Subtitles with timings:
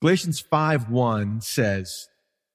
[0.00, 2.08] Galatians 5 1 says,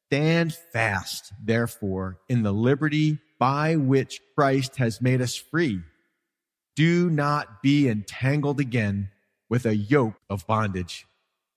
[0.07, 5.81] Stand fast, therefore, in the liberty by which Christ has made us free.
[6.75, 9.09] Do not be entangled again
[9.49, 11.07] with a yoke of bondage.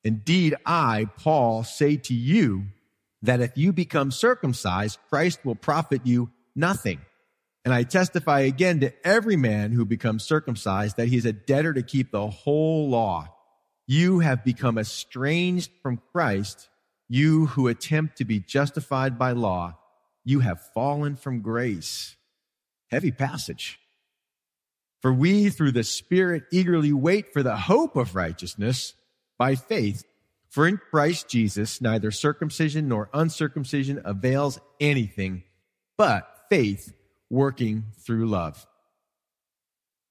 [0.02, 2.66] Indeed, I, Paul, say to you
[3.22, 7.00] that if you become circumcised, Christ will profit you nothing.
[7.64, 11.74] And I testify again to every man who becomes circumcised that he is a debtor
[11.74, 13.33] to keep the whole law.
[13.86, 16.68] You have become estranged from Christ,
[17.08, 19.78] you who attempt to be justified by law.
[20.24, 22.16] You have fallen from grace.
[22.90, 23.78] Heavy passage.
[25.02, 28.94] For we, through the Spirit, eagerly wait for the hope of righteousness
[29.38, 30.04] by faith.
[30.48, 35.42] For in Christ Jesus, neither circumcision nor uncircumcision avails anything,
[35.98, 36.94] but faith
[37.28, 38.66] working through love.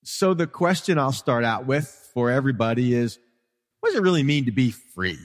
[0.04, 3.18] So the question I'll start out with for everybody is,
[3.84, 5.20] what does it really mean to be free?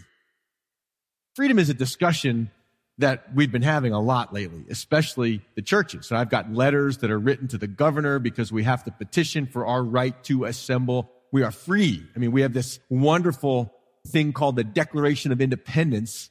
[1.37, 2.51] Freedom is a discussion
[2.99, 6.11] that we've been having a lot lately, especially the churches.
[6.11, 9.47] And I've got letters that are written to the governor because we have to petition
[9.47, 11.09] for our right to assemble.
[11.31, 12.05] We are free.
[12.17, 13.73] I mean, we have this wonderful
[14.09, 16.29] thing called the Declaration of Independence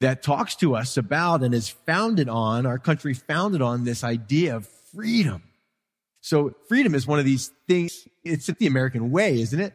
[0.00, 4.56] that talks to us about and is founded on, our country founded on this idea
[4.56, 5.44] of freedom.
[6.20, 9.72] So freedom is one of these things, it's the American way, isn't it?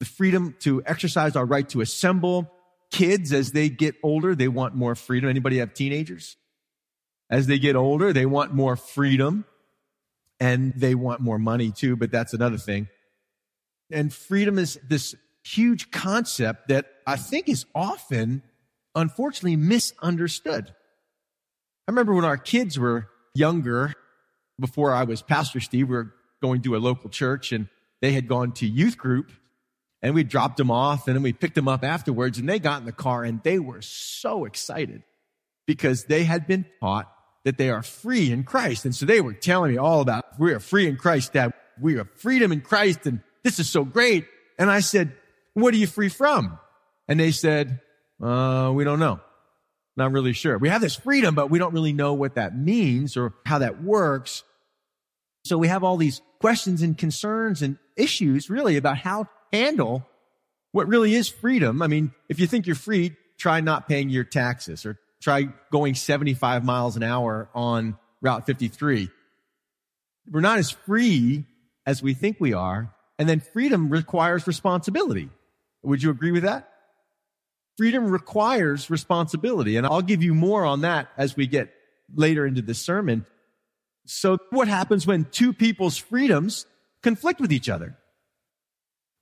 [0.00, 2.50] The freedom to exercise our right to assemble.
[2.90, 5.28] Kids, as they get older, they want more freedom.
[5.28, 6.36] Anybody have teenagers?
[7.30, 9.44] As they get older, they want more freedom
[10.40, 12.88] and they want more money too, but that's another thing.
[13.90, 18.42] And freedom is this huge concept that I think is often
[18.94, 20.68] unfortunately misunderstood.
[21.86, 23.94] I remember when our kids were younger,
[24.60, 27.68] before I was Pastor Steve, we were going to a local church and
[28.00, 29.30] they had gone to youth group
[30.02, 32.80] and we dropped them off and then we picked them up afterwards and they got
[32.80, 35.02] in the car and they were so excited
[35.66, 37.12] because they had been taught
[37.44, 38.84] that they are free in Christ.
[38.84, 41.52] And so they were telling me all about, we are free in Christ, Dad.
[41.80, 44.26] We have freedom in Christ and this is so great.
[44.58, 45.14] And I said,
[45.54, 46.58] what are you free from?
[47.06, 47.80] And they said,
[48.22, 49.20] uh, we don't know.
[49.96, 50.58] Not really sure.
[50.58, 53.82] We have this freedom, but we don't really know what that means or how that
[53.82, 54.44] works.
[55.44, 60.06] So we have all these questions and concerns and issues really about how handle
[60.72, 61.82] what really is freedom.
[61.82, 65.94] I mean, if you think you're free, try not paying your taxes or try going
[65.94, 69.08] 75 miles an hour on Route 53.
[70.30, 71.44] We're not as free
[71.86, 72.92] as we think we are.
[73.18, 75.30] And then freedom requires responsibility.
[75.82, 76.68] Would you agree with that?
[77.78, 79.76] freedom requires responsibility.
[79.76, 81.72] And I'll give you more on that as we get
[82.12, 83.24] later into the sermon.
[84.04, 86.66] So what happens when two people's freedoms
[87.02, 87.96] conflict with each other?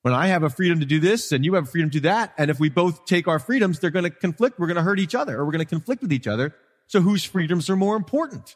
[0.07, 2.01] When I have a freedom to do this and you have a freedom to do
[2.03, 4.57] that, and if we both take our freedoms, they're going to conflict.
[4.57, 6.55] We're going to hurt each other or we're going to conflict with each other.
[6.87, 8.55] So whose freedoms are more important?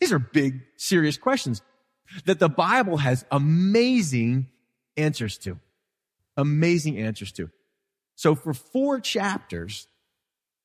[0.00, 1.62] These are big, serious questions
[2.24, 4.48] that the Bible has amazing
[4.96, 5.60] answers to.
[6.36, 7.50] Amazing answers to.
[8.16, 9.86] So for four chapters,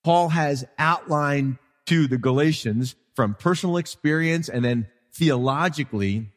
[0.03, 6.31] Paul has outlined to the Galatians from personal experience and then theologically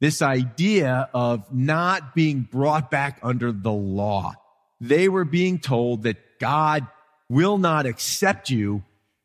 [0.00, 4.34] this idea of not being brought back under the law.
[4.80, 6.86] They were being told that God
[7.28, 8.84] will not accept you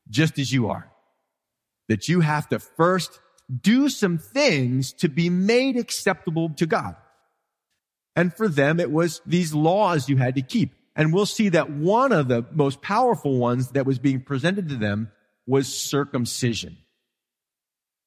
[0.10, 0.90] just as you are.
[1.90, 3.20] That you have to first
[3.62, 6.96] do some things to be made acceptable to God.
[8.16, 10.74] And for them, it was these laws you had to keep.
[10.96, 14.76] And we'll see that one of the most powerful ones that was being presented to
[14.76, 15.12] them
[15.48, 16.78] was circumcision.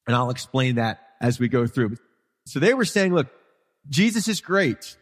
[0.05, 1.97] And I'll explain that as we go through.
[2.47, 3.27] So they were saying, look,
[3.89, 4.97] Jesus is great,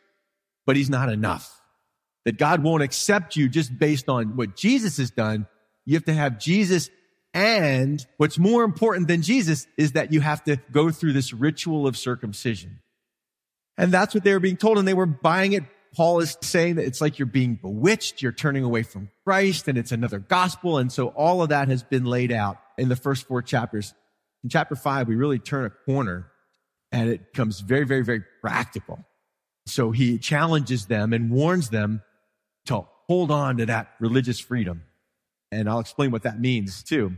[0.65, 1.61] but he's not enough.
[2.25, 5.47] That God won't accept you just based on what Jesus has done.
[5.85, 6.89] You have to have Jesus
[7.33, 11.85] and what's more important than Jesus is that you have to go through this ritual
[11.85, 12.79] of circumcision.
[13.77, 15.63] And that's what they were being told and they were buying it
[15.95, 19.77] Paul is saying that it's like you're being bewitched, you're turning away from Christ, and
[19.77, 20.77] it's another gospel.
[20.77, 23.93] And so all of that has been laid out in the first four chapters.
[24.43, 26.27] In chapter five, we really turn a corner
[26.95, 29.03] and it becomes very, very, very practical.
[29.67, 32.01] So he challenges them and warns them
[32.67, 34.83] to hold on to that religious freedom.
[35.51, 37.17] And I'll explain what that means too.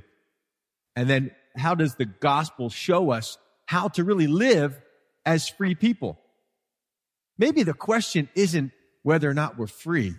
[0.95, 3.37] And then how does the gospel show us
[3.67, 4.81] how to really live
[5.27, 6.17] as free people?
[7.37, 8.71] Maybe the question isn't
[9.03, 10.15] whether or not we're free.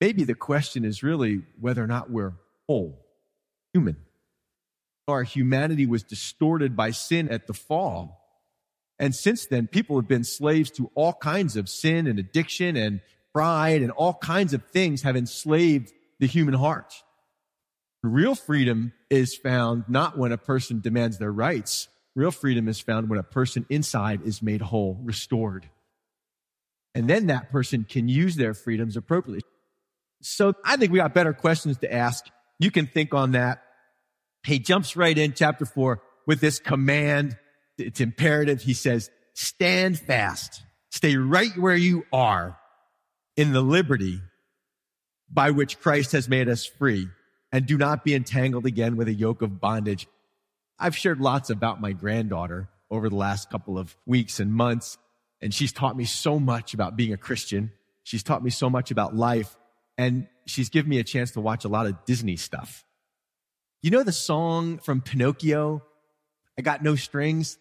[0.00, 2.34] Maybe the question is really whether or not we're
[2.68, 3.04] whole,
[3.72, 3.96] human.
[5.08, 8.17] Our humanity was distorted by sin at the fall.
[8.98, 13.00] And since then, people have been slaves to all kinds of sin and addiction and
[13.32, 16.92] pride and all kinds of things have enslaved the human heart.
[18.02, 21.88] Real freedom is found not when a person demands their rights.
[22.14, 25.68] Real freedom is found when a person inside is made whole, restored.
[26.94, 29.42] And then that person can use their freedoms appropriately.
[30.20, 32.24] So I think we got better questions to ask.
[32.58, 33.62] You can think on that.
[34.44, 37.36] He jumps right in chapter four with this command.
[37.78, 38.62] It's imperative.
[38.62, 40.62] He says, stand fast.
[40.90, 42.58] Stay right where you are
[43.36, 44.20] in the liberty
[45.30, 47.08] by which Christ has made us free
[47.52, 50.06] and do not be entangled again with a yoke of bondage.
[50.78, 54.98] I've shared lots about my granddaughter over the last couple of weeks and months,
[55.40, 57.72] and she's taught me so much about being a Christian.
[58.02, 59.56] She's taught me so much about life,
[59.96, 62.84] and she's given me a chance to watch a lot of Disney stuff.
[63.82, 65.82] You know the song from Pinocchio?
[66.58, 67.58] I got no strings.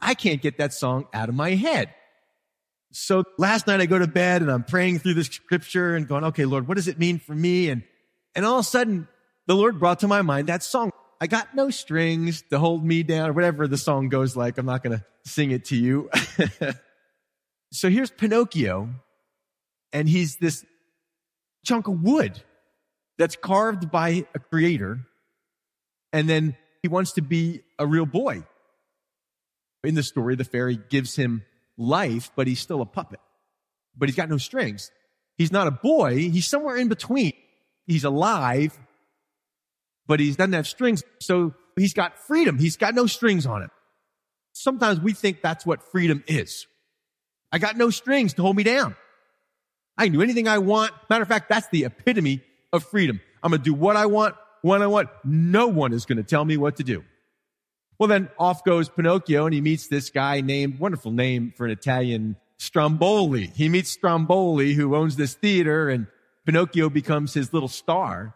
[0.00, 1.94] I can't get that song out of my head.
[2.92, 6.24] So last night I go to bed and I'm praying through the scripture and going,
[6.24, 7.68] okay, Lord, what does it mean for me?
[7.68, 7.84] And,
[8.34, 9.06] and all of a sudden
[9.46, 10.90] the Lord brought to my mind that song.
[11.20, 14.58] I got no strings to hold me down or whatever the song goes like.
[14.58, 16.10] I'm not going to sing it to you.
[17.72, 18.88] so here's Pinocchio
[19.92, 20.64] and he's this
[21.64, 22.42] chunk of wood
[23.18, 25.00] that's carved by a creator.
[26.12, 28.44] And then he wants to be a real boy.
[29.82, 31.42] In the story, the fairy gives him
[31.76, 33.20] life, but he's still a puppet.
[33.96, 34.90] But he's got no strings.
[35.38, 36.16] He's not a boy.
[36.16, 37.32] He's somewhere in between.
[37.86, 38.78] He's alive,
[40.06, 41.02] but he doesn't have strings.
[41.20, 42.58] So he's got freedom.
[42.58, 43.70] He's got no strings on him.
[44.52, 46.66] Sometimes we think that's what freedom is.
[47.52, 48.96] I got no strings to hold me down.
[49.96, 50.92] I can do anything I want.
[51.08, 52.42] Matter of fact, that's the epitome
[52.72, 53.20] of freedom.
[53.42, 55.08] I'm going to do what I want, when I want.
[55.24, 57.02] No one is going to tell me what to do.
[58.00, 61.70] Well, then off goes Pinocchio and he meets this guy named, wonderful name for an
[61.70, 63.48] Italian, Stromboli.
[63.48, 66.06] He meets Stromboli who owns this theater and
[66.46, 68.34] Pinocchio becomes his little star.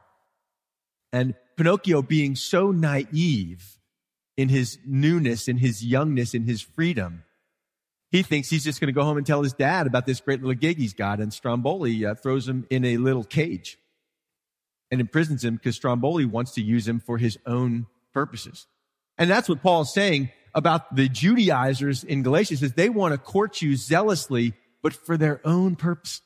[1.15, 3.79] And Pinocchio being so naive
[4.37, 7.25] in his newness, in his youngness, in his freedom,
[8.11, 10.41] he thinks he's just going to go home and tell his dad about this great
[10.43, 11.21] little gig he's got.
[11.21, 13.79] And Stromboli uh, throws him in a little cage
[14.91, 18.67] and imprisons him because Stromboli wants to use him for his own purposes.
[19.19, 23.19] And that's what Paul is saying about the Judaizers in Galatians is they want to
[23.19, 26.21] court you zealously, but for their own purpose.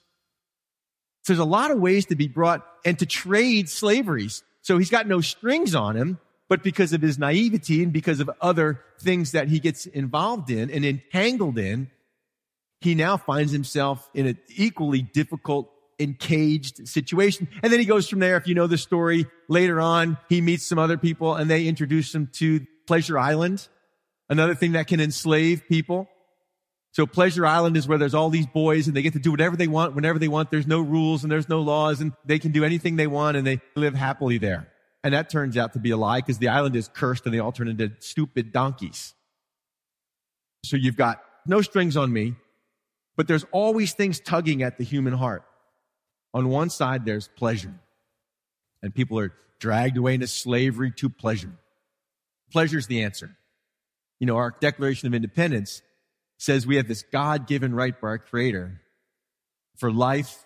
[1.22, 4.42] So there's a lot of ways to be brought and to trade slaveries.
[4.62, 6.18] So he's got no strings on him,
[6.48, 10.70] but because of his naivety and because of other things that he gets involved in
[10.70, 11.90] and entangled in,
[12.80, 17.48] he now finds himself in an equally difficult encaged situation.
[17.62, 18.36] And then he goes from there.
[18.36, 22.14] If you know the story later on, he meets some other people and they introduce
[22.14, 23.68] him to Pleasure Island,
[24.30, 26.08] another thing that can enslave people.
[26.92, 29.56] So Pleasure Island is where there's all these boys and they get to do whatever
[29.56, 30.50] they want, whenever they want.
[30.50, 33.46] There's no rules and there's no laws and they can do anything they want and
[33.46, 34.68] they live happily there.
[35.04, 37.40] And that turns out to be a lie because the island is cursed and they
[37.40, 39.12] all turn into stupid donkeys.
[40.64, 42.36] So you've got no strings on me,
[43.18, 45.44] but there's always things tugging at the human heart.
[46.32, 47.74] On one side, there's pleasure
[48.82, 51.52] and people are dragged away into slavery to pleasure.
[52.50, 53.36] Pleasure is the answer.
[54.20, 55.82] You know, our Declaration of Independence
[56.38, 58.80] says we have this God given right by our Creator
[59.76, 60.44] for life,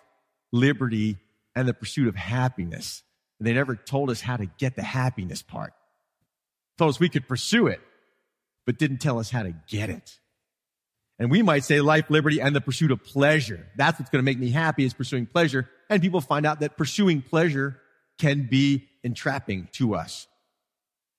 [0.51, 1.17] liberty,
[1.55, 3.03] and the pursuit of happiness.
[3.39, 5.73] And they never told us how to get the happiness part.
[6.77, 7.81] Told us we could pursue it,
[8.65, 10.19] but didn't tell us how to get it.
[11.19, 13.67] And we might say life, liberty, and the pursuit of pleasure.
[13.75, 15.69] That's what's going to make me happy is pursuing pleasure.
[15.89, 17.79] And people find out that pursuing pleasure
[18.17, 20.27] can be entrapping to us.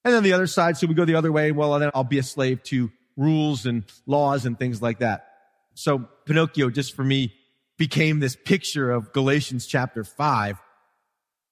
[0.04, 1.50] And then the other side, so we go the other way.
[1.50, 5.26] Well, then I'll be a slave to rules and laws and things like that.
[5.74, 7.32] So Pinocchio, just for me,
[7.78, 10.58] became this picture of Galatians chapter five.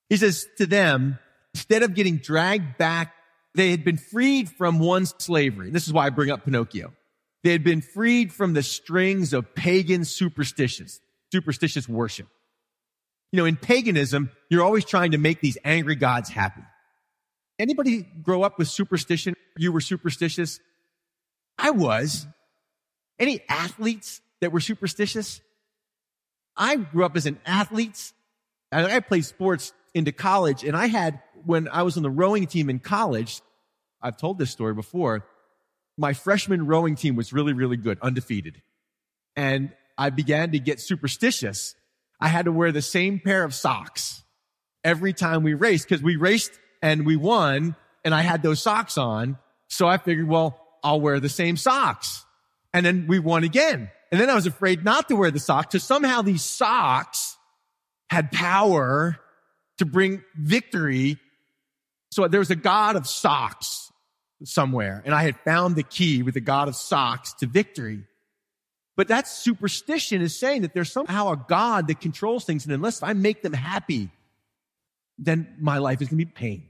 [0.09, 1.18] He says to them,
[1.54, 3.14] instead of getting dragged back,
[3.54, 5.71] they had been freed from one slavery.
[5.71, 6.92] This is why I bring up Pinocchio.
[7.42, 11.00] They had been freed from the strings of pagan superstitions,
[11.32, 12.28] superstitious worship.
[13.32, 16.62] You know, in paganism, you're always trying to make these angry gods happy.
[17.62, 19.35] Anybody grow up with superstition?
[19.57, 20.59] You were superstitious?
[21.57, 22.26] I was.
[23.21, 25.40] Any athletes that were superstitious?
[26.57, 28.12] I grew up as an athlete.
[28.73, 32.69] I played sports into college and I had, when I was on the rowing team
[32.69, 33.40] in college,
[34.02, 35.25] I've told this story before,
[35.97, 38.61] my freshman rowing team was really, really good, undefeated.
[39.37, 41.76] And I began to get superstitious.
[42.21, 44.25] I had to wear the same pair of socks
[44.83, 48.99] every time we raced because we raced and we won and I had those socks
[48.99, 49.39] on.
[49.69, 52.25] So I figured, well, I'll wear the same socks.
[52.75, 53.91] And then we won again.
[54.11, 57.37] And then I was afraid not to wear the socks because somehow these socks
[58.11, 59.19] had power
[59.79, 61.19] to bring victory.
[62.11, 63.91] So there was a God of socks
[64.45, 68.05] somewhere and I had found the key with the God of socks to victory.
[68.97, 72.67] But that superstition is saying that there's somehow a God that controls things.
[72.67, 74.11] And unless I make them happy,
[75.19, 76.69] then my life is going to be pain.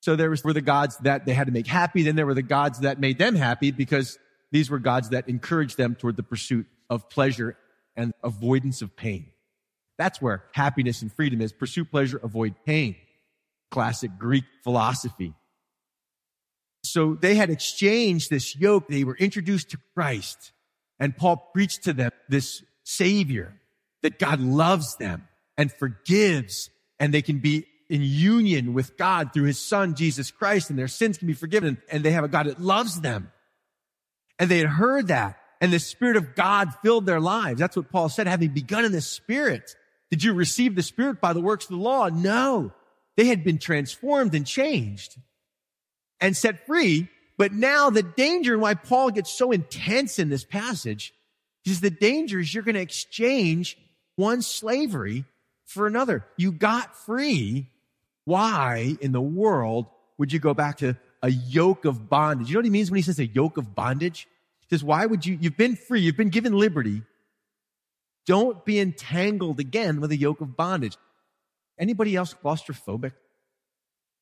[0.00, 2.02] So there was, were the gods that they had to make happy.
[2.02, 4.18] Then there were the gods that made them happy because
[4.52, 7.56] these were gods that encouraged them toward the pursuit of pleasure
[7.96, 9.26] and avoidance of pain.
[9.98, 11.52] That's where happiness and freedom is.
[11.52, 12.96] Pursue pleasure, avoid pain.
[13.70, 15.34] Classic Greek philosophy.
[16.84, 18.88] So they had exchanged this yoke.
[18.88, 20.52] They were introduced to Christ
[20.98, 23.54] and Paul preached to them this savior
[24.02, 29.44] that God loves them and forgives and they can be in union with God through
[29.44, 32.46] his son, Jesus Christ, and their sins can be forgiven and they have a God
[32.46, 33.32] that loves them.
[34.38, 37.58] And they had heard that and the spirit of God filled their lives.
[37.58, 39.74] That's what Paul said, having begun in the spirit.
[40.10, 42.08] Did you receive the spirit by the works of the law?
[42.08, 42.72] No.
[43.16, 45.16] They had been transformed and changed
[46.20, 50.44] and set free but now the danger and why Paul gets so intense in this
[50.44, 51.14] passage
[51.64, 53.78] is the danger is you're going to exchange
[54.16, 55.24] one slavery
[55.64, 56.26] for another.
[56.36, 57.70] You got free.
[58.28, 59.86] Why in the world
[60.18, 62.50] would you go back to a yoke of bondage?
[62.50, 64.28] You know what he means when he says a yoke of bondage?
[64.60, 67.00] He says, why would you, you've been free, you've been given liberty.
[68.26, 70.98] Don't be entangled again with a yoke of bondage.
[71.78, 73.12] Anybody else claustrophobic?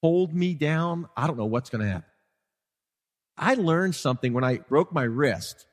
[0.03, 1.09] Hold me down.
[1.17, 2.09] I don't know what's going to happen.
[3.37, 5.67] I learned something when I broke my wrist.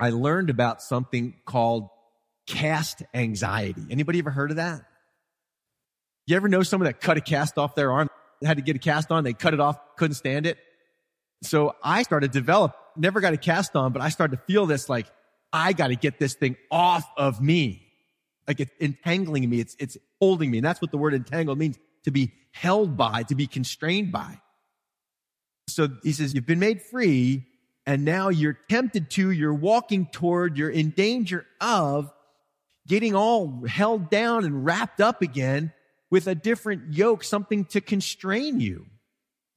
[0.00, 1.88] I learned about something called
[2.48, 3.86] cast anxiety.
[3.90, 4.87] Anybody ever heard of that?
[6.28, 8.10] You ever know someone that cut a cast off their arm?
[8.44, 9.24] Had to get a cast on.
[9.24, 10.58] They cut it off, couldn't stand it.
[11.42, 14.66] So I started to develop, never got a cast on, but I started to feel
[14.66, 15.06] this like,
[15.54, 17.82] I got to get this thing off of me.
[18.46, 19.60] Like it's entangling me.
[19.60, 20.58] It's, it's holding me.
[20.58, 24.38] And that's what the word entangled means to be held by, to be constrained by.
[25.66, 27.46] So he says, you've been made free
[27.86, 32.12] and now you're tempted to, you're walking toward, you're in danger of
[32.86, 35.72] getting all held down and wrapped up again
[36.10, 38.86] with a different yoke, something to constrain you.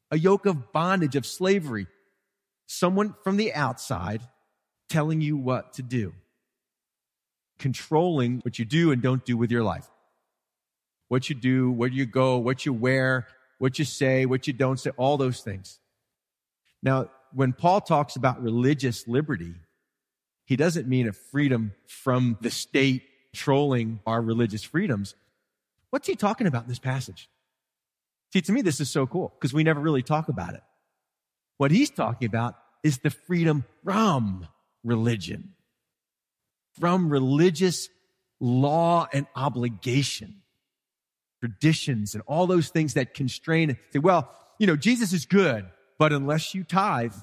[0.09, 1.87] A yoke of bondage, of slavery.
[2.67, 4.21] Someone from the outside
[4.89, 6.13] telling you what to do.
[7.59, 9.89] Controlling what you do and don't do with your life.
[11.07, 13.27] What you do, where you go, what you wear,
[13.59, 15.79] what you say, what you don't say, all those things.
[16.83, 19.53] Now, when Paul talks about religious liberty,
[20.45, 25.15] he doesn't mean a freedom from the state controlling our religious freedoms.
[25.91, 27.29] What's he talking about in this passage?
[28.33, 30.61] See, to me, this is so cool because we never really talk about it.
[31.57, 34.47] What he's talking about is the freedom from
[34.83, 35.53] religion,
[36.79, 37.89] from religious
[38.39, 40.41] law and obligation,
[41.39, 43.77] traditions, and all those things that constrain.
[43.91, 45.65] Say, well, you know, Jesus is good.
[46.01, 47.13] But unless you tithe,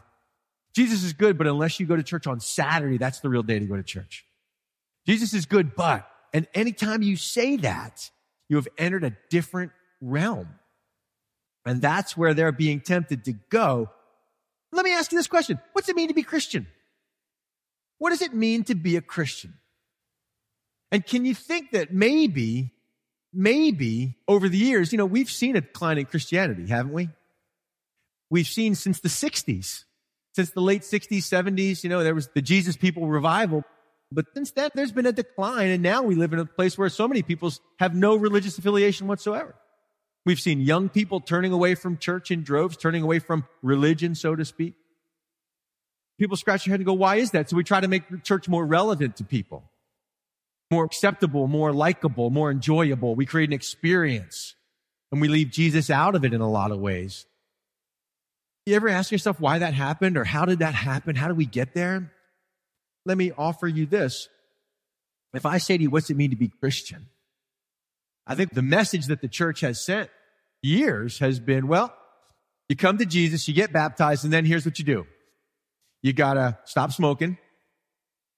[0.73, 3.59] Jesus is good, but unless you go to church on Saturday, that's the real day
[3.59, 4.25] to go to church.
[5.05, 8.09] Jesus is good, but, and anytime you say that,
[8.49, 10.49] you have entered a different realm.
[11.65, 13.91] And that's where they're being tempted to go.
[14.73, 15.61] Let me ask you this question.
[15.73, 16.67] What's it mean to be Christian?
[17.99, 19.55] What does it mean to be a Christian?
[20.91, 22.73] And can you think that maybe,
[23.33, 27.09] maybe over the years, you know, we've seen a decline in Christianity, haven't we?
[28.31, 29.85] we've seen since the 60s.
[30.35, 33.65] Since the late 60s, 70s, you know, there was the Jesus People revival.
[34.11, 35.69] But since then, there's been a decline.
[35.71, 39.07] And now we live in a place where so many people have no religious affiliation
[39.07, 39.55] whatsoever.
[40.25, 44.35] We've seen young people turning away from church in droves, turning away from religion, so
[44.35, 44.75] to speak.
[46.19, 47.49] People scratch their head and go, why is that?
[47.49, 49.71] So we try to make the church more relevant to people,
[50.71, 53.15] more acceptable, more likable, more enjoyable.
[53.15, 54.55] We create an experience
[55.13, 57.27] and we leave Jesus out of it in a lot of ways.
[58.67, 61.17] You ever ask yourself why that happened or how did that happen?
[61.17, 62.13] How did we get there?
[63.05, 64.29] Let me offer you this.
[65.35, 67.07] If I say to you, what's it mean to be Christian?
[68.27, 70.11] I think the message that the church has sent
[70.63, 71.95] years has been, well,
[72.69, 75.07] you come to Jesus, you get baptized, and then here's what you do.
[76.03, 77.39] You gotta stop smoking.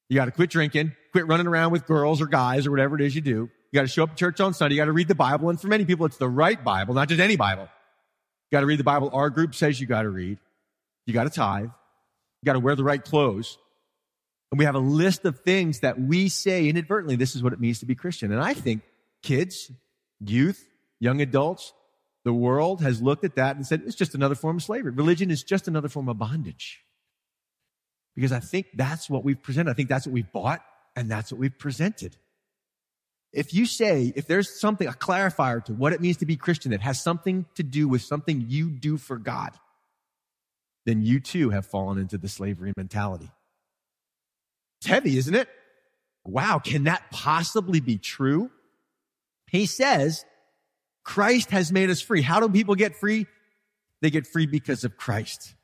[0.09, 3.15] You gotta quit drinking, quit running around with girls or guys or whatever it is
[3.15, 3.31] you do.
[3.31, 4.77] You gotta show up at church on Sunday.
[4.77, 5.51] You gotta read the Bible.
[5.51, 7.69] And for many people, it's the right Bible, not just any Bible.
[8.51, 10.39] You got to read the Bible our group says you got to read.
[11.07, 11.65] You got to tithe.
[11.65, 13.59] You got to wear the right clothes.
[14.51, 17.61] And we have a list of things that we say inadvertently, this is what it
[17.61, 18.33] means to be Christian.
[18.33, 18.83] And I think
[19.23, 19.71] kids,
[20.19, 21.73] youth, young adults,
[22.25, 24.91] the world has looked at that and said, it's just another form of slavery.
[24.91, 26.81] Religion is just another form of bondage.
[28.15, 29.71] Because I think that's what we've presented.
[29.71, 30.63] I think that's what we've bought
[30.97, 32.17] and that's what we've presented.
[33.33, 36.73] If you say, if there's something, a clarifier to what it means to be Christian
[36.73, 39.53] that has something to do with something you do for God,
[40.85, 43.31] then you too have fallen into the slavery mentality.
[44.81, 45.49] It's heavy, isn't it?
[46.25, 48.51] Wow, can that possibly be true?
[49.51, 50.25] He says,
[51.05, 52.23] Christ has made us free.
[52.23, 53.27] How do people get free?
[54.01, 55.55] They get free because of Christ.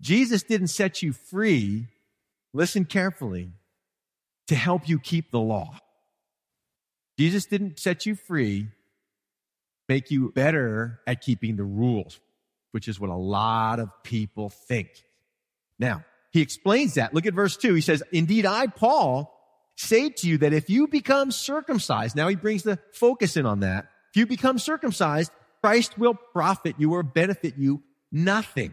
[0.00, 1.88] Jesus didn't set you free,
[2.52, 3.52] listen carefully,
[4.48, 5.76] to help you keep the law.
[7.18, 8.68] Jesus didn't set you free,
[9.88, 12.18] make you better at keeping the rules,
[12.72, 14.88] which is what a lot of people think.
[15.78, 17.12] Now, he explains that.
[17.12, 17.74] Look at verse two.
[17.74, 19.36] He says, indeed, I, Paul,
[19.76, 23.60] say to you that if you become circumcised, now he brings the focus in on
[23.60, 23.86] that.
[24.12, 25.32] If you become circumcised,
[25.62, 27.82] Christ will profit you or benefit you
[28.12, 28.72] nothing.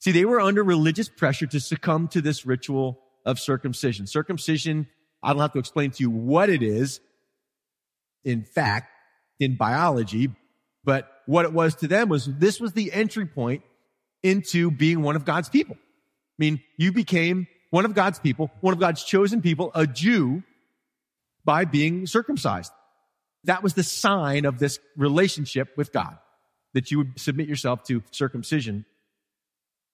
[0.00, 4.06] See, they were under religious pressure to succumb to this ritual of circumcision.
[4.06, 4.86] Circumcision,
[5.22, 7.00] I don't have to explain to you what it is,
[8.24, 8.90] in fact,
[9.40, 10.30] in biology,
[10.84, 13.62] but what it was to them was this was the entry point
[14.22, 15.76] into being one of God's people.
[16.38, 20.42] I mean, you became one of God's people, one of God's chosen people, a Jew,
[21.44, 22.72] by being circumcised.
[23.44, 26.18] That was the sign of this relationship with God,
[26.74, 28.84] that you would submit yourself to circumcision.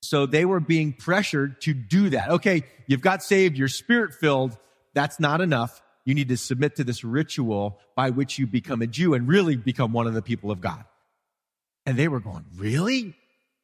[0.03, 2.29] So they were being pressured to do that.
[2.29, 4.57] Okay, you've got saved, you're spirit filled.
[4.93, 5.81] That's not enough.
[6.05, 9.57] You need to submit to this ritual by which you become a Jew and really
[9.57, 10.85] become one of the people of God.
[11.87, 13.15] And they were going, really?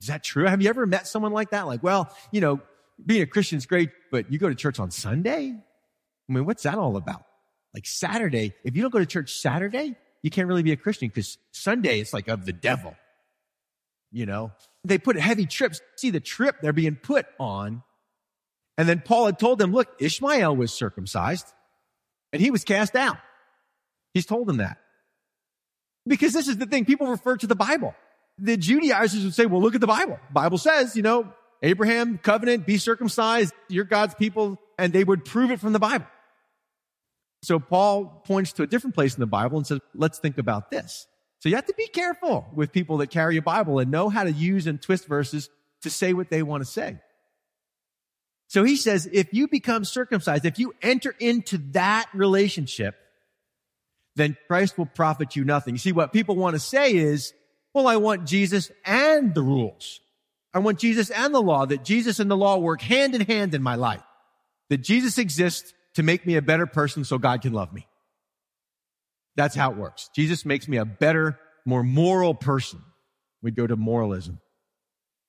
[0.00, 0.46] Is that true?
[0.46, 1.66] Have you ever met someone like that?
[1.66, 2.60] Like, well, you know,
[3.06, 5.54] being a Christian is great, but you go to church on Sunday?
[6.28, 7.24] I mean, what's that all about?
[7.74, 11.08] Like Saturday, if you don't go to church Saturday, you can't really be a Christian
[11.08, 12.94] because Sunday is like of the devil.
[14.12, 14.52] You know,
[14.84, 15.80] they put heavy trips.
[15.96, 17.82] See the trip they're being put on.
[18.76, 21.46] And then Paul had told them, look, Ishmael was circumcised
[22.32, 23.18] and he was cast out.
[24.14, 24.78] He's told them that.
[26.06, 26.84] Because this is the thing.
[26.84, 27.94] People refer to the Bible.
[28.38, 30.18] The Judaizers would say, well, look at the Bible.
[30.32, 35.50] Bible says, you know, Abraham covenant, be circumcised, you're God's people, and they would prove
[35.50, 36.06] it from the Bible.
[37.42, 40.70] So Paul points to a different place in the Bible and says, let's think about
[40.70, 41.06] this.
[41.40, 44.24] So you have to be careful with people that carry a Bible and know how
[44.24, 45.48] to use and twist verses
[45.82, 46.98] to say what they want to say.
[48.48, 52.96] So he says, if you become circumcised, if you enter into that relationship,
[54.16, 55.74] then Christ will profit you nothing.
[55.74, 57.32] You see, what people want to say is,
[57.72, 60.00] well, I want Jesus and the rules.
[60.52, 63.54] I want Jesus and the law, that Jesus and the law work hand in hand
[63.54, 64.02] in my life.
[64.68, 67.86] That Jesus exists to make me a better person so God can love me.
[69.36, 70.10] That's how it works.
[70.14, 72.82] Jesus makes me a better, more moral person.
[73.42, 74.40] We go to moralism.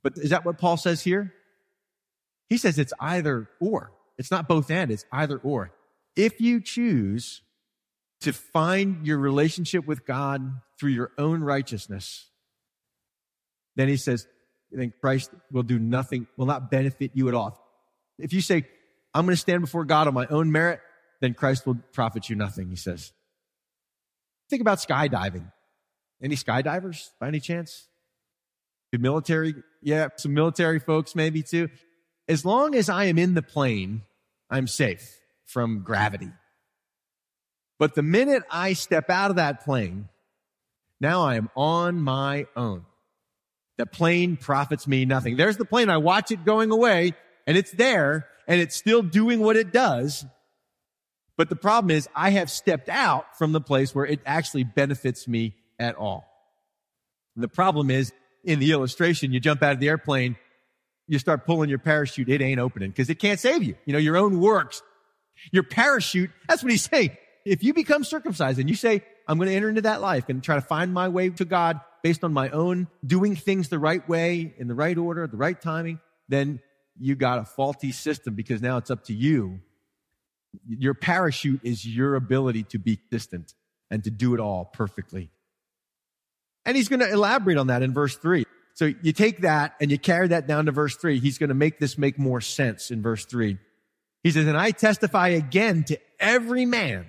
[0.03, 1.33] But is that what Paul says here?
[2.49, 3.93] He says it's either or.
[4.17, 5.71] It's not both and, it's either or.
[6.15, 7.41] If you choose
[8.21, 12.27] to find your relationship with God through your own righteousness,
[13.75, 14.27] then he says,
[14.79, 17.59] then Christ will do nothing, will not benefit you at all.
[18.17, 18.65] If you say,
[19.13, 20.79] I'm going to stand before God on my own merit,
[21.19, 23.11] then Christ will profit you nothing, he says.
[24.49, 25.51] Think about skydiving.
[26.21, 27.87] Any skydivers by any chance?
[28.91, 31.69] The military, yeah, some military folks maybe too.
[32.27, 34.03] As long as I am in the plane,
[34.49, 36.31] I'm safe from gravity.
[37.79, 40.09] But the minute I step out of that plane,
[40.99, 42.85] now I am on my own.
[43.81, 45.37] The plane profits me nothing.
[45.37, 45.89] There's the plane.
[45.89, 47.15] I watch it going away
[47.47, 50.23] and it's there and it's still doing what it does.
[51.35, 55.27] But the problem is I have stepped out from the place where it actually benefits
[55.27, 56.27] me at all.
[57.35, 58.13] And the problem is
[58.43, 60.35] in the illustration, you jump out of the airplane,
[61.07, 63.73] you start pulling your parachute, it ain't opening because it can't save you.
[63.85, 64.83] You know, your own works,
[65.51, 67.17] your parachute, that's what he's saying.
[67.47, 70.43] If you become circumcised and you say, I'm going to enter into that life and
[70.43, 74.07] try to find my way to God based on my own doing things the right
[74.07, 76.59] way, in the right order, the right timing, then
[76.99, 79.59] you got a faulty system because now it's up to you.
[80.67, 83.53] Your parachute is your ability to be distant
[83.89, 85.29] and to do it all perfectly.
[86.65, 88.45] And he's going to elaborate on that in verse three.
[88.73, 91.19] So you take that and you carry that down to verse three.
[91.19, 93.57] He's going to make this make more sense in verse three.
[94.23, 97.07] He says, and I testify again to every man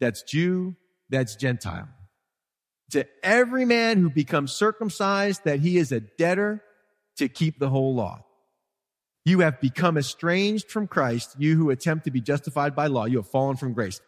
[0.00, 0.74] that's Jew,
[1.10, 1.88] that's Gentile
[2.90, 6.62] to every man who becomes circumcised that he is a debtor
[7.16, 8.24] to keep the whole law.
[9.24, 13.04] You have become estranged from Christ, you who attempt to be justified by law.
[13.04, 14.00] You have fallen from grace.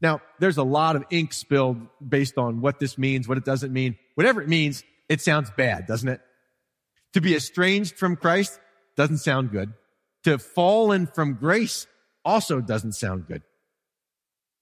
[0.00, 3.72] Now, there's a lot of ink spilled based on what this means, what it doesn't
[3.72, 3.98] mean.
[4.14, 6.20] Whatever it means, it sounds bad, doesn't it?
[7.12, 8.58] To be estranged from Christ
[8.96, 9.74] doesn't sound good.
[10.24, 11.86] To fallen from grace
[12.24, 13.42] also doesn't sound good.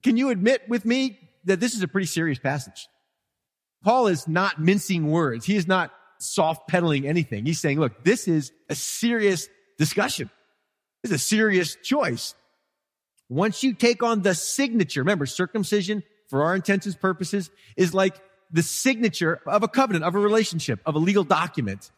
[0.03, 2.89] Can you admit with me that this is a pretty serious passage?
[3.83, 5.45] Paul is not mincing words.
[5.45, 7.45] He is not soft pedaling anything.
[7.47, 10.31] He's saying, look, this is a serious discussion.
[11.03, 12.35] This is a serious choice.
[13.29, 18.21] Once you take on the signature, remember circumcision for our intents and purposes is like
[18.51, 21.91] the signature of a covenant, of a relationship, of a legal document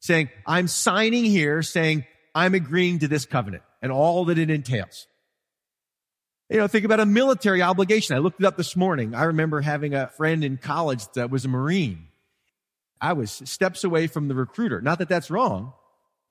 [0.00, 5.06] saying, I'm signing here saying I'm agreeing to this covenant and all that it entails.
[6.48, 8.14] You know, think about a military obligation.
[8.14, 9.14] I looked it up this morning.
[9.14, 12.06] I remember having a friend in college that was a Marine.
[13.00, 14.80] I was steps away from the recruiter.
[14.80, 15.72] Not that that's wrong,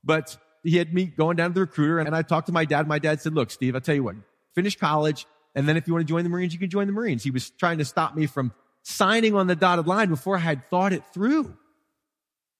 [0.03, 2.87] but he had me going down to the recruiter and I talked to my dad.
[2.87, 4.15] My dad said, look, Steve, I'll tell you what,
[4.53, 5.27] finish college.
[5.53, 7.23] And then if you want to join the Marines, you can join the Marines.
[7.23, 10.65] He was trying to stop me from signing on the dotted line before I had
[10.69, 11.55] thought it through,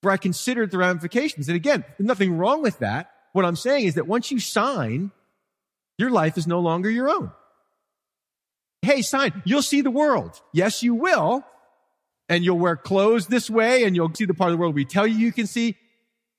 [0.01, 1.47] before I considered the ramifications.
[1.47, 3.11] And again, there's nothing wrong with that.
[3.31, 5.11] What I'm saying is that once you sign,
[5.97, 7.31] your life is no longer your own.
[8.85, 9.41] Hey, sign.
[9.45, 10.39] You'll see the world.
[10.53, 11.43] Yes, you will.
[12.29, 14.85] And you'll wear clothes this way and you'll see the part of the world we
[14.85, 15.75] tell you you can see.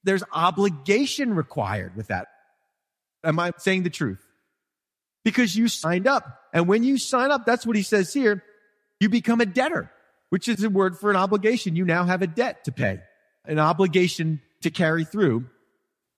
[0.05, 2.29] There's obligation required with that.
[3.25, 4.25] Am I saying the truth?
[5.25, 6.41] Because you signed up.
[6.53, 8.45] And when you sign up, that's what he says here.
[9.01, 9.91] You become a debtor,
[10.31, 11.75] which is a word for an obligation.
[11.75, 13.01] You now have a debt to pay,
[13.45, 15.47] an obligation to carry through,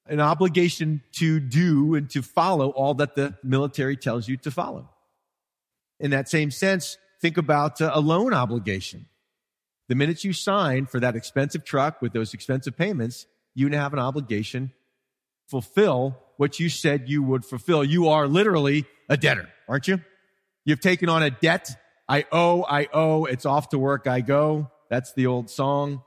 [0.06, 4.90] an obligation to do and to follow all that the military tells you to follow.
[6.00, 9.06] In that same sense, think about uh, a loan obligation.
[9.88, 13.92] The minute you sign for that expensive truck with those expensive payments, you now have
[13.92, 14.72] an obligation to
[15.50, 17.82] fulfill what you said you would fulfill.
[17.82, 20.00] You are literally a debtor, aren't you?
[20.64, 21.70] You've taken on a debt.
[22.08, 23.24] I owe, I owe.
[23.24, 24.70] It's off to work I go.
[24.90, 26.02] That's the old song.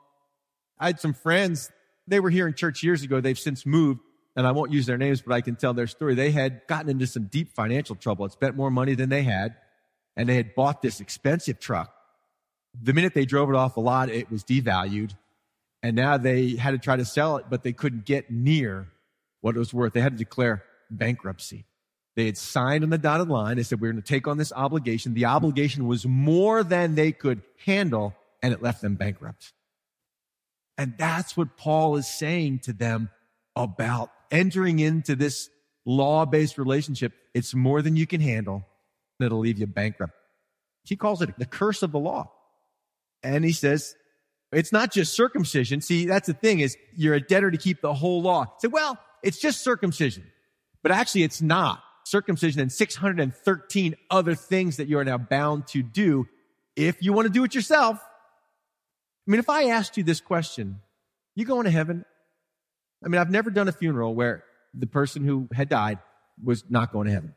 [0.80, 1.72] I had some friends.
[2.08, 3.20] They were here in church years ago.
[3.20, 4.02] They've since moved
[4.36, 6.16] and I won't use their names, but I can tell their story.
[6.16, 8.26] They had gotten into some deep financial trouble.
[8.26, 9.56] Had spent more money than they had
[10.16, 11.94] and they had bought this expensive truck.
[12.82, 15.16] The minute they drove it off the lot, it was devalued.
[15.84, 18.88] And now they had to try to sell it, but they couldn't get near
[19.42, 19.94] what it was worth.
[19.94, 21.66] They had to declare bankruptcy.
[22.16, 23.58] They had signed on the dotted line.
[23.58, 25.14] They said, we're going to take on this obligation.
[25.14, 29.54] The obligation was more than they could handle, and it left them bankrupt.
[30.78, 33.10] And that's what Paul is saying to them
[33.56, 35.50] about entering into this
[35.86, 37.14] law-based relationship.
[37.34, 38.66] It's more than you can handle
[39.22, 40.14] that'll leave you bankrupt.
[40.84, 42.32] He calls it the curse of the law.
[43.24, 43.96] And he says,
[44.52, 45.82] it's not just circumcision.
[45.82, 48.54] See, that's the thing is you're a debtor to keep the whole law.
[48.60, 50.24] Say, well, it's just circumcision.
[50.84, 51.82] But actually it's not.
[52.04, 56.28] Circumcision and 613 other things that you are now bound to do
[56.76, 58.00] if you want to do it yourself.
[58.00, 60.80] I mean, if I asked you this question,
[61.36, 62.04] you going to heaven?
[63.06, 66.00] I mean, I've never done a funeral where the person who had died
[66.44, 67.36] was not going to heaven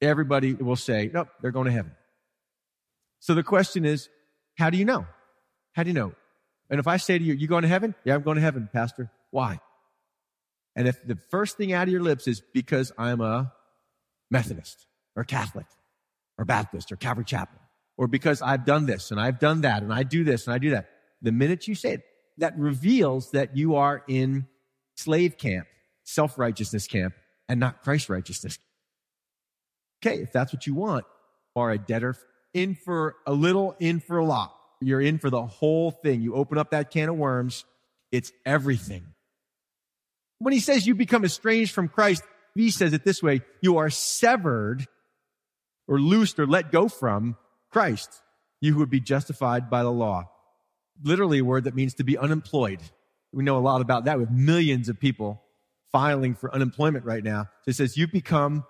[0.00, 1.92] everybody will say, nope, they're going to heaven.
[3.20, 4.08] So the question is,
[4.56, 5.06] how do you know?
[5.72, 6.12] How do you know?
[6.70, 7.94] And if I say to you, you going to heaven?
[8.04, 9.10] Yeah, I'm going to heaven, pastor.
[9.30, 9.60] Why?
[10.76, 13.52] And if the first thing out of your lips is because I'm a
[14.30, 15.66] Methodist or Catholic
[16.38, 17.58] or Baptist or Calvary Chapel
[17.96, 20.58] or because I've done this and I've done that and I do this and I
[20.58, 20.88] do that,
[21.22, 22.02] the minute you say it,
[22.38, 24.48] that reveals that you are in
[24.96, 25.66] slave camp,
[26.02, 27.14] self-righteousness camp
[27.48, 28.58] and not Christ righteousness.
[30.04, 31.06] Okay, if that's what you want,
[31.56, 32.16] are a debtor
[32.52, 34.54] in for a little, in for a lot.
[34.80, 36.20] You're in for the whole thing.
[36.20, 37.64] You open up that can of worms,
[38.12, 39.06] it's everything.
[40.40, 42.22] When he says you become estranged from Christ,
[42.54, 44.86] he says it this way, you are severed
[45.88, 47.36] or loosed or let go from
[47.70, 48.10] Christ.
[48.60, 50.28] You who would be justified by the law.
[51.02, 52.80] Literally a word that means to be unemployed.
[53.32, 55.42] We know a lot about that with millions of people
[55.92, 57.48] filing for unemployment right now.
[57.62, 58.64] So it says You've become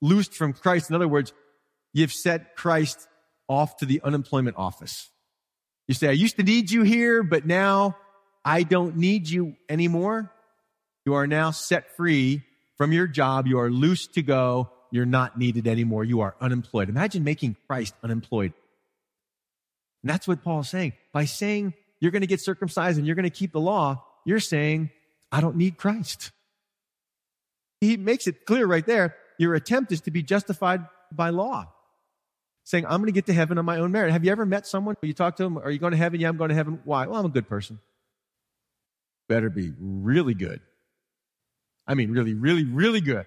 [0.00, 0.90] loosed from Christ.
[0.90, 1.32] In other words,
[1.92, 3.08] you've set Christ
[3.48, 5.10] off to the unemployment office.
[5.86, 7.96] You say, I used to need you here, but now
[8.44, 10.32] I don't need you anymore.
[11.06, 12.42] You are now set free
[12.76, 13.46] from your job.
[13.46, 14.70] You are loose to go.
[14.90, 16.04] You're not needed anymore.
[16.04, 16.88] You are unemployed.
[16.88, 18.52] Imagine making Christ unemployed.
[20.02, 20.92] And that's what Paul's saying.
[21.12, 24.40] By saying you're going to get circumcised and you're going to keep the law, you're
[24.40, 24.90] saying,
[25.32, 26.30] I don't need Christ.
[27.80, 31.72] He makes it clear right there your attempt is to be justified by law.
[32.64, 34.12] Saying, I'm going to get to heaven on my own merit.
[34.12, 34.94] Have you ever met someone?
[35.00, 36.20] You talk to them, are you going to heaven?
[36.20, 36.80] Yeah, I'm going to heaven.
[36.84, 37.06] Why?
[37.06, 37.78] Well, I'm a good person.
[39.28, 40.60] Better be really good.
[41.86, 43.24] I mean, really, really, really good.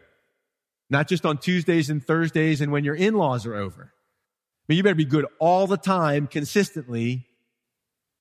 [0.91, 3.93] Not just on Tuesdays and Thursdays and when your in-laws are over.
[4.67, 7.26] But you better be good all the time, consistently,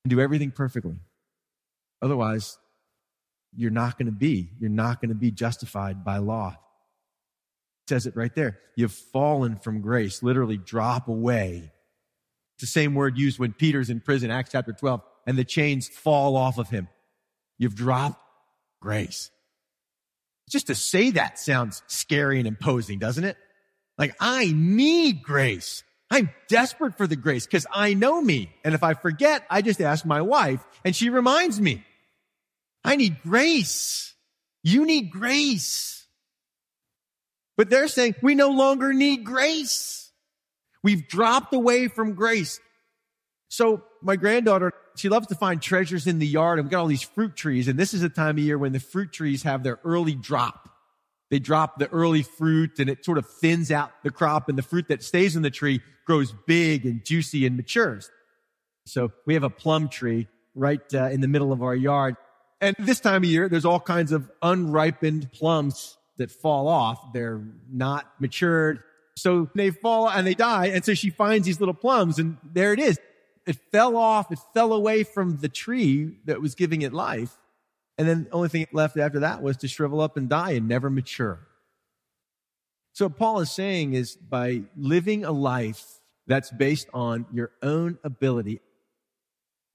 [0.05, 0.97] and do everything perfectly.
[2.01, 2.57] Otherwise,
[3.55, 4.51] you're not going to be.
[4.59, 6.57] You're not going to be justified by law.
[7.91, 8.61] Says it right there.
[8.77, 11.73] You've fallen from grace, literally drop away.
[12.55, 15.89] It's the same word used when Peter's in prison, Acts chapter 12, and the chains
[15.89, 16.87] fall off of him.
[17.59, 18.23] You've dropped
[18.81, 19.33] grace.
[20.49, 23.37] Just to say that sounds scary and imposing, doesn't it?
[23.99, 25.83] Like, I need grace.
[26.13, 28.55] I'm desperate for the grace because I know me.
[28.63, 31.85] And if I forget, I just ask my wife and she reminds me.
[32.85, 34.15] I need grace.
[34.63, 36.00] You need grace.
[37.61, 40.11] But they're saying we no longer need grace.
[40.83, 42.59] We've dropped away from grace.
[43.49, 46.87] So my granddaughter, she loves to find treasures in the yard and we've got all
[46.87, 47.69] these fruit trees.
[47.69, 50.71] And this is a time of year when the fruit trees have their early drop.
[51.29, 54.63] They drop the early fruit and it sort of thins out the crop and the
[54.63, 58.11] fruit that stays in the tree grows big and juicy and matures.
[58.87, 62.17] So we have a plum tree right uh, in the middle of our yard.
[62.63, 67.13] And this time of year, there's all kinds of unripened plums that fall off.
[67.13, 68.83] They're not matured.
[69.17, 70.67] So they fall and they die.
[70.67, 72.99] And so she finds these little plums and there it is.
[73.47, 74.31] It fell off.
[74.31, 77.37] It fell away from the tree that was giving it life.
[77.99, 80.69] And then the only thing left after that was to shrivel up and die and
[80.69, 81.47] never mature.
[82.93, 85.85] So what Paul is saying is by living a life
[86.27, 88.61] that's based on your own ability,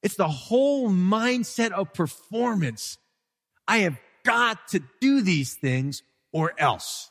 [0.02, 2.98] it's the whole mindset of performance.
[3.68, 6.04] I have got to do these things
[6.36, 7.10] or else.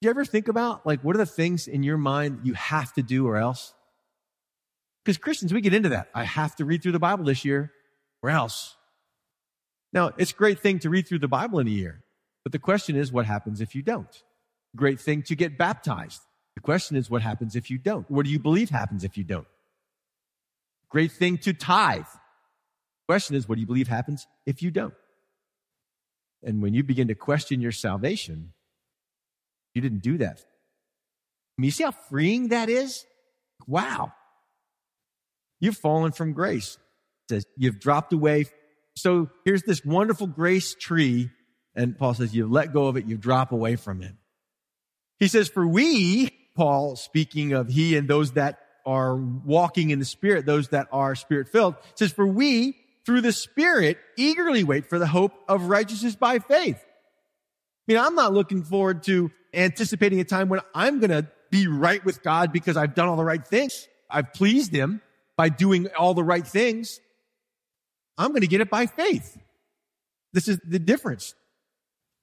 [0.00, 2.90] Do you ever think about like what are the things in your mind you have
[2.94, 3.74] to do or else?
[5.04, 6.08] Because Christians, we get into that.
[6.14, 7.70] I have to read through the Bible this year
[8.22, 8.76] or else.
[9.92, 12.02] Now, it's a great thing to read through the Bible in a year,
[12.44, 14.22] but the question is what happens if you don't?
[14.74, 16.22] Great thing to get baptized.
[16.54, 18.10] The question is what happens if you don't?
[18.10, 19.46] What do you believe happens if you don't?
[20.88, 22.00] Great thing to tithe.
[22.00, 24.94] The question is, what do you believe happens if you don't?
[26.46, 28.52] And when you begin to question your salvation,
[29.74, 30.38] you didn't do that.
[30.38, 33.04] I mean, you see how freeing that is?
[33.66, 34.12] Wow.
[35.60, 36.78] You've fallen from grace.
[37.28, 38.46] Says you've dropped away.
[38.94, 41.30] So here's this wonderful grace tree.
[41.74, 43.06] And Paul says you've let go of it.
[43.06, 44.14] You drop away from it.
[45.18, 50.04] He says, for we, Paul speaking of he and those that are walking in the
[50.04, 54.98] Spirit, those that are Spirit filled, says, for we, through the Spirit, eagerly wait for
[54.98, 56.76] the hope of righteousness by faith.
[56.78, 61.68] I mean, I'm not looking forward to anticipating a time when I'm going to be
[61.68, 63.86] right with God because I've done all the right things.
[64.10, 65.00] I've pleased Him
[65.36, 67.00] by doing all the right things.
[68.18, 69.38] I'm going to get it by faith.
[70.32, 71.34] This is the difference.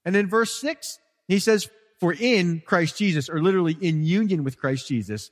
[0.05, 1.69] And in verse six, he says,
[1.99, 5.31] for in Christ Jesus, or literally in union with Christ Jesus,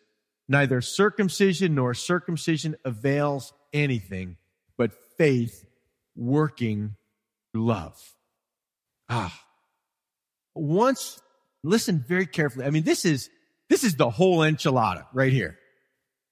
[0.51, 4.35] Neither circumcision nor circumcision avails anything,
[4.82, 5.63] but faith
[6.15, 6.96] working
[7.54, 8.02] love.
[9.08, 9.39] Ah.
[10.56, 11.22] Once,
[11.63, 12.65] listen very carefully.
[12.65, 13.30] I mean, this is,
[13.70, 15.60] this is the whole enchilada right here.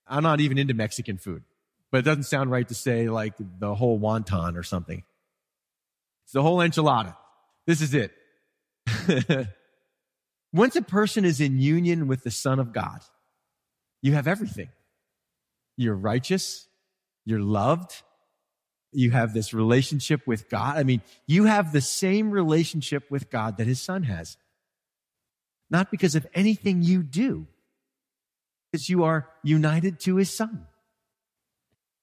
[0.08, 1.44] I'm not even into Mexican food,
[1.92, 5.04] but it doesn't sound right to say like the whole wonton or something.
[6.24, 7.16] It's the whole enchilada.
[7.68, 8.16] This is it.
[10.54, 13.02] Once a person is in union with the Son of God,
[14.02, 14.70] you have everything.
[15.78, 16.66] You're righteous.
[17.26, 18.02] You're loved.
[18.91, 20.78] You have this relationship with God.
[20.78, 24.38] I mean, you have the same relationship with God that his son has.
[25.69, 27.45] Not because of anything you do,
[28.71, 30.65] because you are united to his son.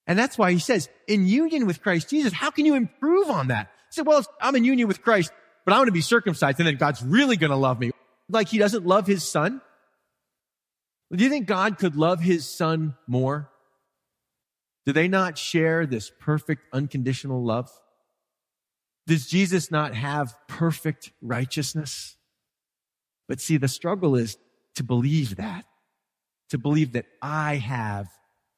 [0.07, 3.49] And that's why he says, in union with Christ Jesus, how can you improve on
[3.49, 3.71] that?
[3.91, 5.33] He said, well, I'm in union with Christ,
[5.65, 7.91] but I'm going to be circumcised and then God's really going to love me.
[8.29, 9.61] Like he doesn't love his son.
[11.13, 13.51] Do you think God could love his son more?
[14.87, 17.71] Do they not share this perfect unconditional love?
[19.07, 22.17] Does Jesus not have perfect righteousness?
[23.29, 24.39] But see, the struggle is
[24.77, 25.65] to believe that,
[26.51, 28.07] to believe that I have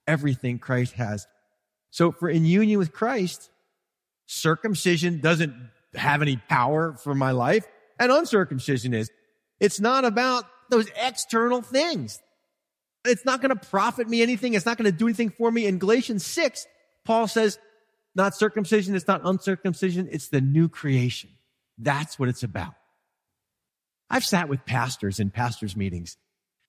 [0.06, 1.26] everything Christ has.
[1.90, 3.50] So for in union with Christ,
[4.26, 5.54] circumcision doesn't
[5.94, 7.66] have any power for my life
[7.98, 9.10] and uncircumcision is.
[9.60, 12.20] It's not about those external things.
[13.04, 14.54] It's not going to profit me anything.
[14.54, 15.66] It's not going to do anything for me.
[15.66, 16.66] In Galatians 6,
[17.04, 17.58] Paul says,
[18.14, 21.30] not circumcision, it's not uncircumcision, it's the new creation.
[21.78, 22.74] That's what it's about.
[24.10, 26.16] I've sat with pastors in pastors meetings,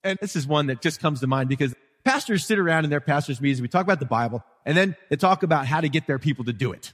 [0.04, 3.00] and this is one that just comes to mind because pastors sit around in their
[3.00, 6.06] pastors meetings, we talk about the Bible, and then they talk about how to get
[6.06, 6.92] their people to do it.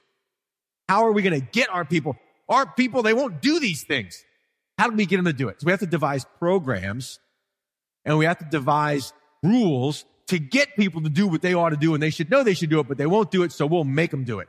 [0.88, 2.16] How are we going to get our people?
[2.48, 4.24] Our people, they won't do these things.
[4.78, 5.60] How do we get them to do it?
[5.60, 7.18] So we have to devise programs
[8.04, 9.12] and we have to devise
[9.46, 12.42] rules to get people to do what they ought to do and they should know
[12.42, 13.52] they should do it, but they won't do it.
[13.52, 14.48] So we'll make them do it.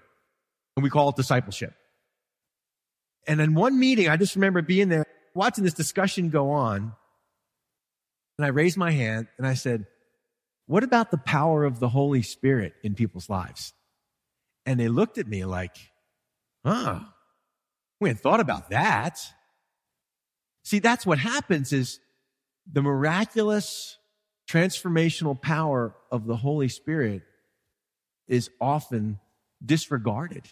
[0.76, 1.74] And we call it discipleship.
[3.28, 5.06] And in one meeting, I just remember being there,
[5.36, 6.94] watching this discussion go on.
[8.38, 9.86] And I raised my hand and I said,
[10.66, 13.74] what about the power of the Holy Spirit in people's lives?
[14.66, 15.76] And they looked at me like,
[16.66, 17.00] huh,
[18.00, 19.20] we hadn't thought about that.
[20.64, 22.00] See, that's what happens is
[22.70, 23.98] the miraculous
[24.50, 27.24] transformational power of the Holy Spirit
[28.28, 29.20] is often
[29.64, 30.48] disregarded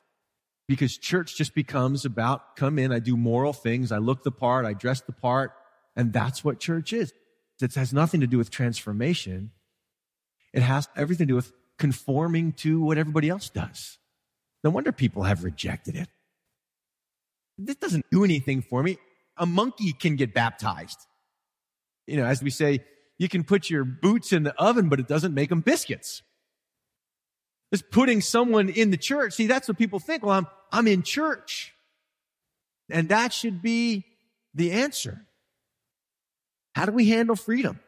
[0.68, 4.66] because church just becomes about come in, I do moral things, I look the part,
[4.66, 5.52] I dress the part,
[5.96, 7.14] and that's what church is.
[7.62, 9.52] It has nothing to do with transformation.
[10.54, 13.98] It has everything to do with conforming to what everybody else does.
[14.64, 16.10] No wonder people have rejected it.
[17.58, 18.98] This doesn't do anything for me.
[19.38, 21.00] A monkey can get baptized.
[22.08, 22.84] You know, as we say,
[23.18, 26.22] you can put your boots in the oven, but it doesn't make them biscuits.
[27.72, 29.34] It's putting someone in the church.
[29.34, 30.24] See, that's what people think.
[30.24, 31.74] Well, I'm, I'm in church.
[32.90, 34.06] And that should be
[34.54, 35.26] the answer.
[36.76, 37.80] How do we handle freedom?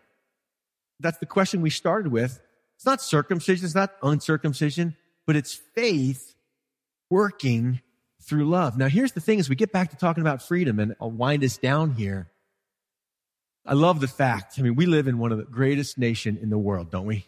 [0.99, 2.41] That's the question we started with.
[2.75, 3.65] It's not circumcision.
[3.65, 6.35] It's not uncircumcision, but it's faith
[7.09, 7.81] working
[8.21, 8.77] through love.
[8.77, 11.43] Now, here's the thing as we get back to talking about freedom and I'll wind
[11.43, 12.29] us down here.
[13.67, 14.57] I love the fact.
[14.57, 17.25] I mean, we live in one of the greatest nation in the world, don't we?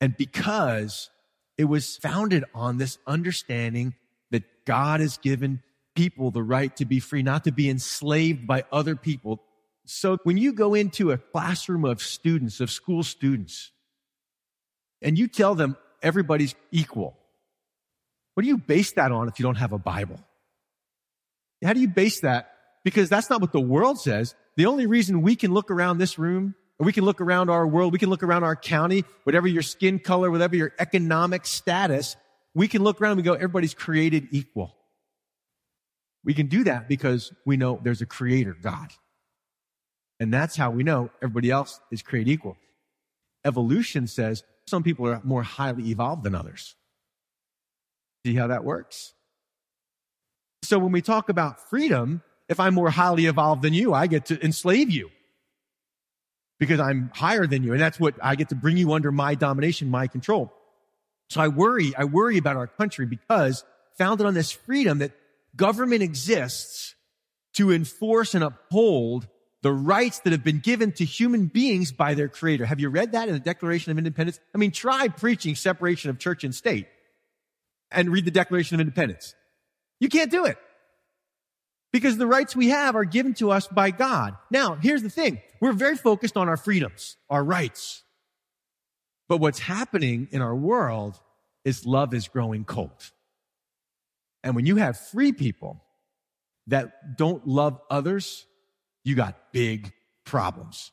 [0.00, 1.10] And because
[1.58, 3.94] it was founded on this understanding
[4.30, 5.62] that God has given
[5.96, 9.42] people the right to be free, not to be enslaved by other people.
[9.84, 13.72] So when you go into a classroom of students, of school students,
[15.02, 17.16] and you tell them everybody's equal,
[18.34, 20.20] what do you base that on if you don't have a Bible?
[21.64, 22.52] How do you base that?
[22.84, 24.34] Because that's not what the world says.
[24.56, 27.66] The only reason we can look around this room, or we can look around our
[27.66, 32.16] world, we can look around our county, whatever your skin color, whatever your economic status,
[32.54, 34.74] we can look around and we go, everybody's created equal.
[36.24, 38.88] We can do that because we know there's a creator, God.
[40.18, 42.56] And that's how we know everybody else is created equal.
[43.44, 46.74] Evolution says some people are more highly evolved than others.
[48.24, 49.12] See how that works?
[50.62, 54.26] So when we talk about freedom, if I'm more highly evolved than you, I get
[54.26, 55.10] to enslave you
[56.58, 57.72] because I'm higher than you.
[57.72, 60.52] And that's what I get to bring you under my domination, my control.
[61.28, 63.64] So I worry, I worry about our country because
[63.98, 65.12] founded on this freedom that
[65.56, 66.94] government exists
[67.54, 69.26] to enforce and uphold
[69.62, 72.64] the rights that have been given to human beings by their creator.
[72.64, 74.38] Have you read that in the Declaration of Independence?
[74.54, 76.86] I mean, try preaching separation of church and state
[77.90, 79.34] and read the Declaration of Independence.
[79.98, 80.58] You can't do it
[81.96, 84.36] because the rights we have are given to us by God.
[84.50, 85.40] Now, here's the thing.
[85.60, 88.02] We're very focused on our freedoms, our rights.
[89.28, 91.18] But what's happening in our world
[91.64, 93.12] is love is growing cold.
[94.44, 95.82] And when you have free people
[96.66, 98.46] that don't love others,
[99.02, 99.92] you got big
[100.24, 100.92] problems.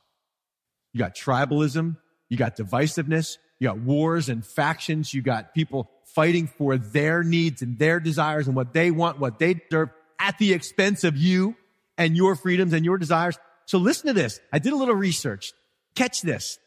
[0.94, 1.98] You got tribalism.
[2.30, 3.38] You got divisiveness.
[3.60, 5.13] You got wars and factions.
[5.13, 9.39] You got people fighting for their needs and their desires and what they want, what
[9.39, 9.89] they deserve
[10.23, 11.55] at the expense of you
[11.97, 13.38] and your freedoms and your desires.
[13.65, 14.39] So listen to this.
[14.53, 15.51] I did a little research.
[15.95, 16.59] Catch this.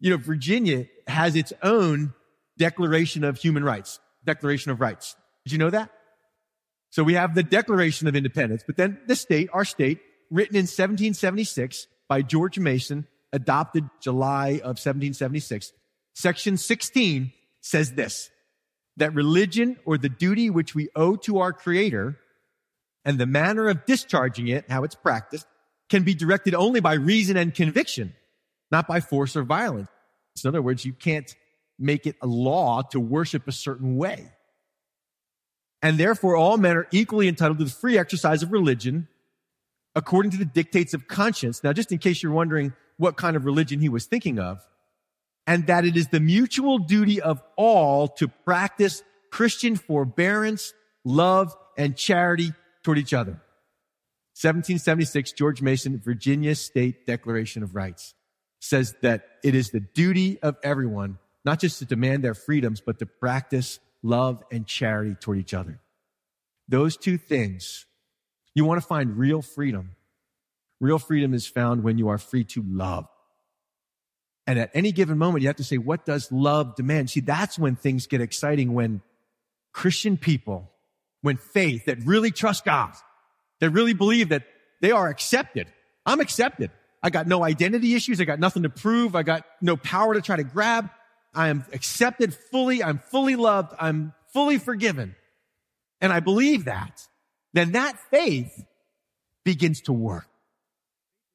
[0.00, 2.12] You know, Virginia has its own
[2.58, 5.14] Declaration of Human Rights, Declaration of Rights.
[5.44, 5.90] Did you know that?
[6.90, 10.62] So we have the Declaration of Independence, but then the state, our state, written in
[10.62, 15.72] 1776 by George Mason, adopted July of 1776.
[16.14, 18.28] Section 16 says this,
[18.96, 22.18] that religion or the duty which we owe to our creator
[23.04, 25.46] and the manner of discharging it, how it's practiced,
[25.88, 28.14] can be directed only by reason and conviction,
[28.70, 29.88] not by force or violence.
[30.42, 31.34] In other words, you can't
[31.78, 34.30] make it a law to worship a certain way.
[35.82, 39.08] And therefore, all men are equally entitled to the free exercise of religion
[39.94, 41.64] according to the dictates of conscience.
[41.64, 44.60] Now, just in case you're wondering what kind of religion he was thinking of,
[45.46, 51.96] and that it is the mutual duty of all to practice Christian forbearance, love, and
[51.96, 52.52] charity
[52.82, 53.40] toward each other.
[54.40, 58.14] 1776, George Mason, Virginia State Declaration of Rights
[58.60, 62.98] says that it is the duty of everyone, not just to demand their freedoms, but
[62.98, 65.80] to practice love and charity toward each other.
[66.68, 67.86] Those two things,
[68.54, 69.96] you want to find real freedom.
[70.80, 73.06] Real freedom is found when you are free to love.
[74.46, 77.10] And at any given moment, you have to say, what does love demand?
[77.10, 79.02] See, that's when things get exciting when
[79.72, 80.70] Christian people
[81.22, 82.92] when faith that really trust God,
[83.60, 84.44] that really believe that
[84.80, 85.68] they are accepted.
[86.06, 86.70] I'm accepted.
[87.02, 88.20] I got no identity issues.
[88.20, 89.14] I got nothing to prove.
[89.14, 90.90] I got no power to try to grab.
[91.34, 92.82] I am accepted fully.
[92.82, 93.72] I'm fully loved.
[93.78, 95.14] I'm fully forgiven.
[96.00, 97.06] And I believe that.
[97.52, 98.64] then that faith
[99.44, 100.28] begins to work.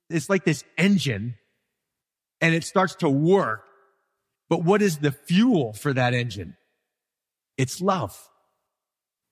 [0.09, 1.35] It's like this engine
[2.41, 3.65] and it starts to work.
[4.49, 6.55] But what is the fuel for that engine?
[7.57, 8.29] It's love.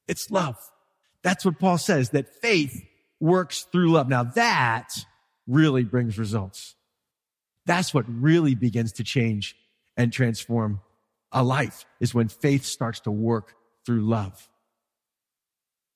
[0.07, 0.57] It's love.
[1.21, 2.85] That's what Paul says, that faith
[3.19, 4.09] works through love.
[4.09, 4.89] Now that
[5.47, 6.75] really brings results.
[7.65, 9.55] That's what really begins to change
[9.95, 10.81] and transform
[11.31, 14.49] a life is when faith starts to work through love.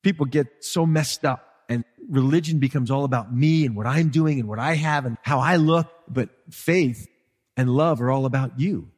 [0.04, 4.40] People get so messed up and religion becomes all about me and what I'm doing
[4.40, 5.88] and what I have and how I look.
[6.08, 7.08] But faith
[7.58, 8.90] and love are all about you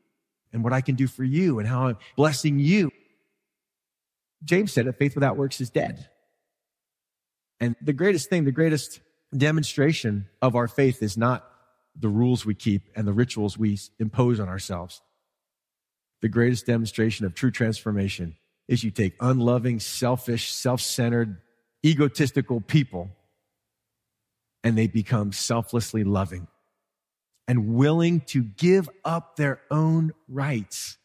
[0.53, 2.91] and what I can do for you and how I'm blessing you.
[4.43, 6.07] James said that faith without works is dead.
[7.59, 9.01] And the greatest thing, the greatest
[9.35, 11.45] demonstration of our faith is not
[11.95, 15.01] the rules we keep and the rituals we impose on ourselves.
[16.21, 18.35] The greatest demonstration of true transformation
[18.67, 21.37] is you take unloving, selfish, self-centered,
[21.83, 23.09] egotistical people
[24.63, 26.47] and they become selflessly loving
[27.47, 30.98] and willing to give up their own rights.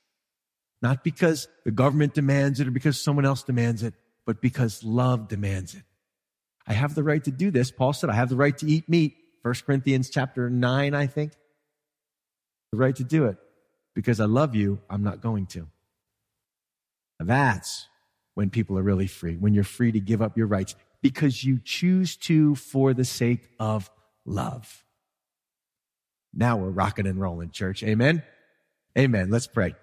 [0.85, 3.95] Not because the government demands it or because someone else demands it,
[4.27, 5.83] but because love demands it.
[6.67, 7.71] I have the right to do this.
[7.71, 9.17] Paul said, I have the right to eat meat.
[9.41, 11.33] 1 Corinthians chapter 9, I think.
[12.71, 13.39] The right to do it.
[13.95, 15.69] Because I love you, I'm not going to.
[17.19, 17.89] That's
[18.35, 21.61] when people are really free, when you're free to give up your rights because you
[21.65, 23.91] choose to for the sake of
[24.27, 24.85] love.
[26.35, 27.83] Now we're rocking and rolling, church.
[27.83, 28.23] Amen.
[28.99, 29.31] Amen.
[29.31, 29.77] Let's pray.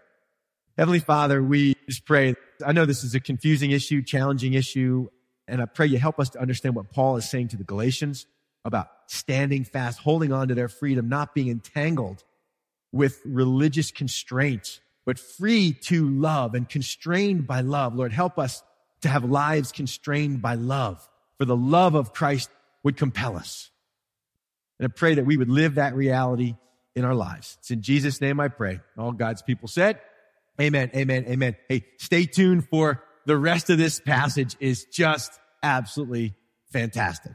[0.77, 2.35] Heavenly Father, we just pray.
[2.65, 5.09] I know this is a confusing issue, challenging issue,
[5.47, 8.25] and I pray you help us to understand what Paul is saying to the Galatians
[8.63, 12.23] about standing fast, holding on to their freedom, not being entangled
[12.91, 17.95] with religious constraints but free to love and constrained by love.
[17.95, 18.63] Lord, help us
[19.01, 21.07] to have lives constrained by love,
[21.37, 22.49] for the love of Christ
[22.83, 23.71] would compel us.
[24.79, 26.55] And I pray that we would live that reality
[26.95, 27.57] in our lives.
[27.59, 28.79] It's in Jesus' name I pray.
[28.97, 29.99] All God's people said,
[30.61, 31.55] Amen, amen, amen.
[31.67, 35.31] Hey, stay tuned for the rest of this passage is just
[35.63, 36.35] absolutely
[36.71, 37.31] fantastic.